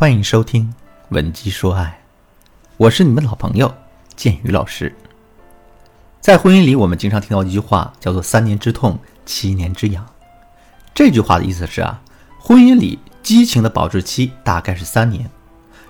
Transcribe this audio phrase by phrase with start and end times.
[0.00, 0.62] 欢迎收听
[1.08, 2.00] 《文姬说爱》，
[2.76, 3.74] 我是你们老朋友
[4.14, 4.94] 建宇老师。
[6.20, 8.96] 在婚姻里，我们经常听到一句话，叫做“三年之痛，
[9.26, 10.06] 七年之痒”。
[10.94, 12.00] 这句话的意思是啊，
[12.38, 15.28] 婚姻里激情的保质期大概是三年。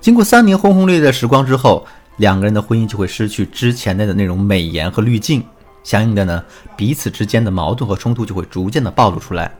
[0.00, 1.84] 经过三年轰轰烈烈的时光之后，
[2.18, 5.44] 两个人的婚姻就会失去之前的那种美颜和滤镜，
[5.82, 6.44] 相应的呢，
[6.76, 9.52] 彼此之间的矛盾和冲突就会逐渐的暴露出来。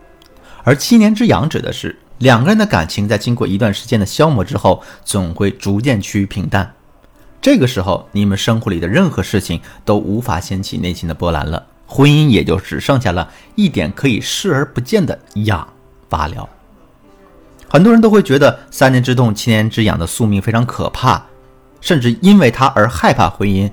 [0.63, 1.99] 而七年之痒指的是。
[2.19, 6.73] 两个人的感情在经过一段时间的消磨之后，总会逐渐趋于平淡。
[7.43, 15.69] 这个时候，你们生活里的任何事情都无法掀起内心的波澜了，婚姻也就只剩下了一点可以视而不见的痒
[16.09, 16.49] 罢了。
[17.69, 21.27] 很多人都会觉得“三年之痛，七年之痒”的宿命非常可怕，
[21.81, 23.71] 甚至因为他而害怕婚姻。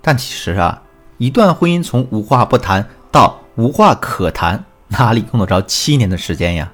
[0.00, 0.82] 但其实啊，
[1.18, 6.72] 一段婚姻从无话不谈到无话可谈，哪里用得着七年的时间呀？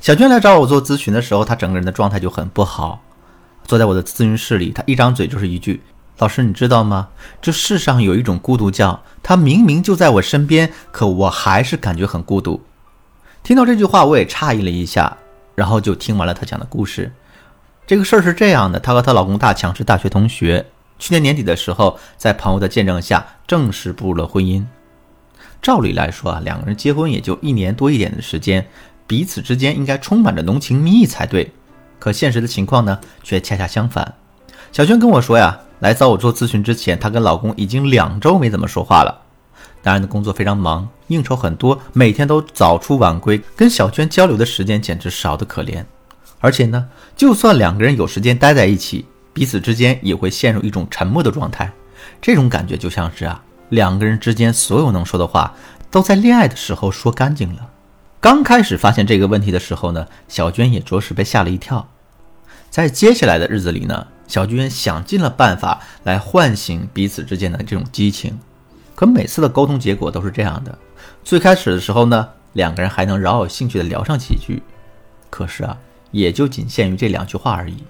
[0.00, 3.02] 小娟来找我做咨询的时候，她整个人的状态就很不好。
[3.64, 5.82] 坐在我的咨询室里，她一张嘴就是一句
[6.16, 7.08] ：“老师，你知道吗？
[7.42, 12.62] 这世上有一种孤独，叫他明明就在我身边，可我还是感觉很孤独。”
[13.44, 15.14] 听到这句话，我也诧异了一下，
[15.54, 17.12] 然后就听完了她讲的故事。
[17.86, 20.64] 这个事儿是这样的：她和她老公大强是大学同学，
[20.98, 24.64] 去年年底的时候，在朋友的见证下正式步入了婚姻。
[25.60, 28.66] 照理来说啊，两个人结婚也就一年多一点的时间。
[29.10, 31.50] 彼此之间应该充满着浓情蜜意才对，
[31.98, 34.14] 可现实的情况呢，却恰恰相反。
[34.70, 39.22] 小娟跟我说呀，来找我做咨询之前，她跟老公已经两周没怎么说话了。
[39.82, 45.84] 男人的工作非常忙，应酬很多，每天都早出晚归，跟小娟交流的时间简直少得可怜。
[46.38, 51.68] 而且呢，就算两个人有时间待在一起，彼此之间也会陷入一种沉默的状态。
[52.22, 55.52] 这种感觉就像是啊，两个人之间所有能说的话，
[55.90, 57.68] 都在恋爱的时候说干净了。
[58.20, 61.88] 刚开始发现这个问题的时候呢，小娟也着实被吓了一跳。
[62.68, 68.38] 在接下来的日子里呢，小娟想尽了办法来唤醒彼此之间的这种激情，
[68.94, 70.78] 可每次的沟通结果都是这样的：
[71.24, 74.62] 最开始的时候呢，两个人还能饶有兴趣的聊上几句，
[75.30, 75.78] 可是啊，
[76.10, 77.82] 也就仅限于这两句话而已。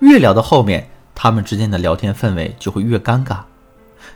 [0.00, 3.42] 越聊到后面，他们之间的聊天氛围就会越尴尬。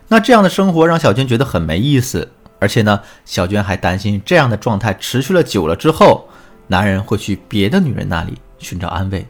[0.09, 2.33] 那这样的生活让小娟觉得很没意思。
[2.65, 6.27] 而且呢，小娟还担心这样的状态持续了久了之后，
[6.69, 9.27] 男人会去别的女人那里寻找安慰。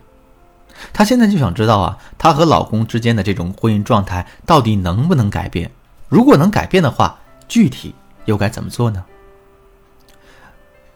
[0.92, 5.68] 她现在就想知道啊，她和老公之间的这种婚姻状态到底能不能改变？
[6.08, 7.18] 如果能改变的话，
[7.48, 7.92] 具体
[8.26, 9.04] 又该怎么做呢？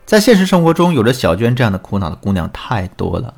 [0.07, 3.35] 在现实生活中，有着小娟这样的苦恼的姑娘太多了。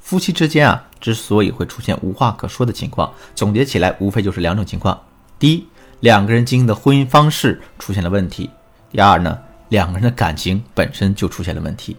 [0.00, 5.00] 夫妻之间啊，之所以会出现无话可说的情况，总结起来无非就是两种情况：
[5.40, 5.66] 第一，
[6.02, 8.50] 两个人经营的婚姻方式出现了问题。
[8.90, 11.96] 第二呢，两个人的感情本身就出现了问题。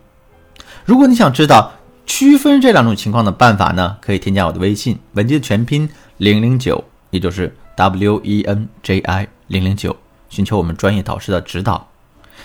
[0.83, 1.71] 如果你想知道
[2.05, 9.95] 区分这两种情况的办法呢，可以添加我的微信文姬的全拼零零九，也就是 W E N J I 零零九，
[10.27, 11.87] 寻求我们专业导师的指导。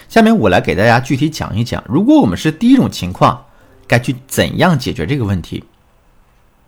[0.08, 3.46] 下面我来给大家具体讲一讲，如果我们是第一种情况，
[3.88, 5.64] 该去怎样解决这个问题。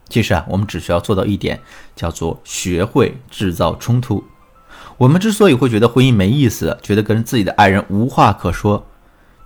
[0.08, 1.60] 其实啊，我们只需要做到一点，
[1.94, 4.24] 叫做学会制造冲突。
[5.00, 8.86] 我们之所以会觉得婚姻没意思，觉得跟自己的爱人无话可说，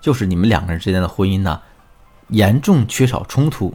[0.00, 1.60] 就是你们两个人之间的婚姻呢，
[2.30, 3.72] 严重缺少冲突。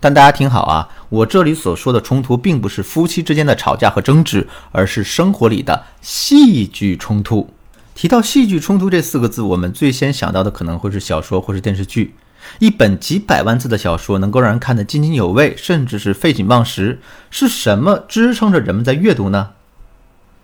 [0.00, 7.54] 但大家听好啊，我这里所说的冲突，并不是夫妻之间的吵架和争执，而是生活里的戏剧冲突。
[7.94, 12.16] 提到戏剧冲突这四个字，我们最先想到的可能会是小说或是电视剧。
[12.58, 16.98] 一本几百万字的小说能够让人看得津津有味，甚至是废寝忘食，
[17.30, 19.50] 是什么支撑着人们在阅读呢？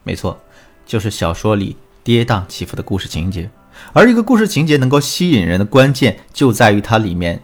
[0.04, 0.38] 没错，
[0.86, 3.50] 就是小说里跌宕起伏的故事情节。
[3.92, 7.42] 而一个故事情节能够吸引人的关键，就在于它里面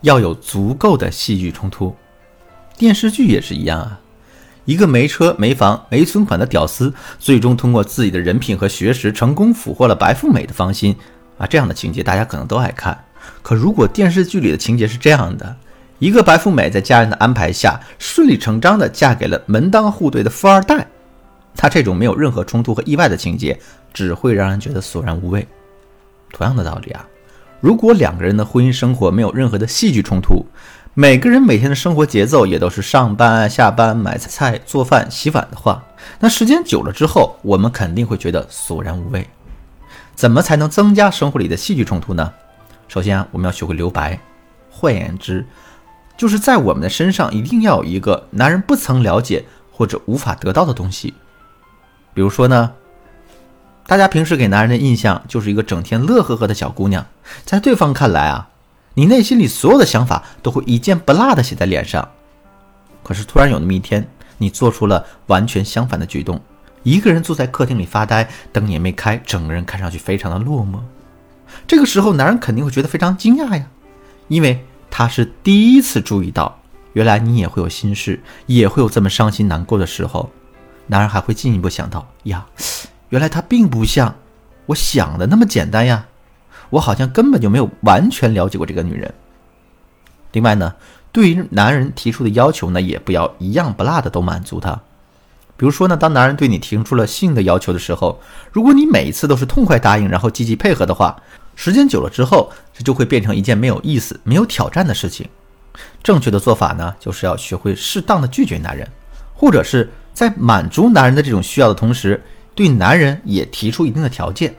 [0.00, 1.94] 要有足够的戏剧冲突。
[2.78, 4.00] 电视剧也是一样啊，
[4.64, 10.96] 一个没车没房没存款的屌丝，最终通过自己的人品和学识，成功俘获了白富美的芳心
[11.36, 11.46] 啊！
[11.46, 13.04] 这样的情节大家可能都爱看。
[13.42, 15.56] 可如果电视剧里的情节是这样的，
[15.98, 20.86] 一个白富美在家人的安排下，顺理成章的嫁给了门当户对的富二代。
[21.58, 23.58] 他这种没有任何冲突和意外的情节，
[23.92, 25.44] 只会让人觉得索然无味。
[26.32, 27.04] 同样的道理啊，
[27.60, 30.46] 如果两个人的婚姻生活没有任何的戏剧冲突，
[30.94, 35.84] 每个人每天的生活节奏也都是上班、下班、买菜、做饭、洗碗的话，
[36.20, 39.26] 那时间久了之后，我们肯定会觉得索然无味。
[40.14, 42.32] 怎么才能增加生活里的戏剧冲突呢？
[42.86, 44.18] 首先啊，我们要学会留白。
[44.70, 45.44] 换言之，
[46.16, 51.14] 就是在我们的身上一定要有一个男人不曾了解或者无法得到的东西。
[52.18, 52.72] 比如说呢，
[53.86, 57.06] 大家平时给男人的印象就是一个整天乐呵呵的小姑娘，
[57.44, 58.48] 在对方看来啊，
[58.94, 62.08] 你内心里所有的想法都会一件不落的写在脸上。
[63.04, 64.04] 可是突然有那么一天，
[64.36, 66.40] 你做出了完全相反的举动，
[66.82, 70.80] 一个人坐在客厅里发呆，灯也没开，整个人看上去非常的落寞。
[71.68, 73.64] 这个时候，男人肯定会觉得非常惊讶呀，
[74.26, 76.60] 因为他是第一次注意到，
[76.94, 80.28] 原来你也会有心事，也会有这么伤心难过的时候。
[80.88, 82.44] 男人还会进一步想到呀，
[83.10, 84.12] 原来他并不像
[84.66, 86.04] 我想的那么简单呀，
[86.70, 89.14] 我好像根本就没有完全了解过这个女人。
[90.32, 90.74] 另外呢，
[91.12, 94.72] 对于男人提出的要求呢，也不要一样不落的都满足他。
[95.56, 98.20] 比如说呢，当男人对你提出了性的要求的时候，
[98.52, 101.20] 如果你每一次都是痛快答应，然后积极配合的话，
[101.56, 105.28] 时间久了之后，这就会变成一件没有意思、没有挑战的事情。
[106.02, 108.88] 正确的做法呢，就是要学会适当的拒绝男人，
[109.38, 109.88] 或者是。
[110.18, 112.20] 在满足男人的这种需要的同时，
[112.52, 114.52] 对男人也提出一定的条件。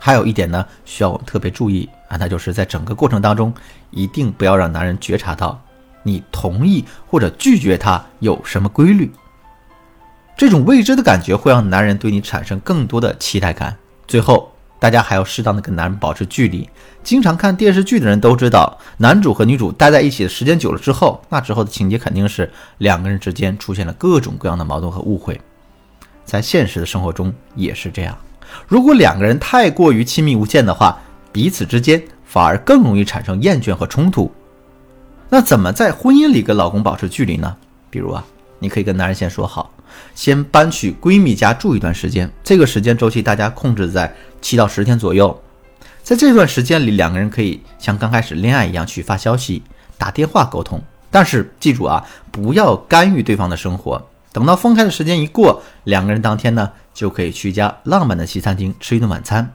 [0.00, 3.52] 还有一点呢，需要我们特别注意啊，那就是在整个过程当中，
[3.90, 5.62] 一定不要让男人觉察到
[6.02, 9.12] 你同意或者拒绝他有什么规律。
[10.34, 13.76] 这种未知的感觉会让男人对你产生更多的期待感。
[14.06, 14.50] 最后。
[14.84, 16.68] 大家还要适当的跟男人保持距离。
[17.02, 25.40] 经常看电视剧的人都知道，男主和女主待在一起的时间久了之后，那之后的情节肯定是两个人之间出现了各种各样的矛盾和误会。
[26.26, 28.14] 在现实的生活中也是这样。
[28.68, 30.98] 如果两个人太过于亲密无间的话，
[31.32, 34.30] 彼此之间反而更容易产生厌倦和冲突。
[35.30, 37.56] 那怎么在婚姻里跟老公保持距离呢？
[37.88, 38.22] 比如啊，
[38.64, 39.70] 你可以跟男人先说好。
[40.14, 45.38] 先搬去闺蜜家住一段时间，这个时间周期大家控制在七到十天左右。
[46.02, 49.62] 在这段时间里，两个人可以像刚开始恋爱一样去发消息、
[49.98, 50.82] 打电话沟通。
[51.10, 54.02] 但是记住啊，不要干预对方的生活。
[54.32, 59.48] 等到分开的时间一过，两个人当天呢就可以去一家浪漫的西餐厅吃一顿晚餐。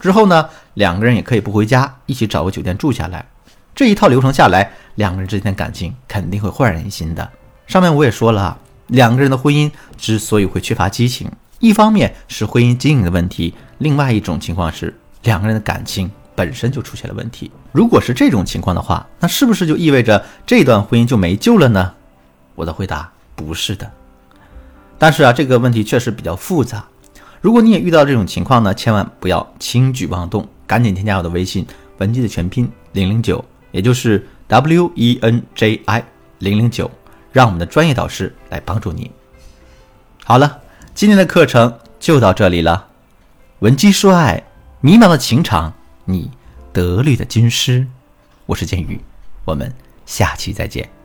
[0.00, 3.24] 之后呢，两个人也可以不回家，一起找个酒店住下来。
[3.74, 7.30] 这一套流程下来，两个人之间的感情肯定会焕然一新的。
[7.68, 8.58] 上面我也说了啊。
[8.88, 11.30] 两个人的婚姻之所以会缺乏激情，
[11.60, 17.50] 一方面是婚姻经营的问题，另外一种情况是两个人的感情本身就出现了问题。
[17.70, 21.92] 如果是这种情况的话，那是不是就意味着这段婚姻就没救了呢？
[22.54, 23.90] 我的回答不是的。
[24.96, 26.82] 但是啊，这个问题确实比较复杂。
[27.42, 31.66] 如果你也遇到这种情况呢，千万不要轻举妄动，赶紧添加我的微信
[31.98, 36.02] 文姬的全拼零零九，也就是 W E N J I
[36.38, 36.90] 零零九。
[37.38, 39.12] 让我们的专业导师来帮助你。
[40.24, 40.60] 好了，
[40.92, 42.88] 今天的课程就到这里了。
[43.60, 44.42] 闻鸡说爱，
[44.80, 45.72] 迷茫的情场，
[46.04, 46.32] 你
[46.72, 47.86] 得力的军师。
[48.46, 49.00] 我是剑宇，
[49.44, 49.72] 我们
[50.04, 50.97] 下期再见。